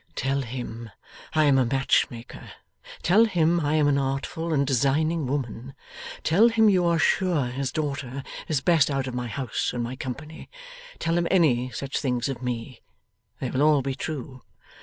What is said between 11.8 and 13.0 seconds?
things of me;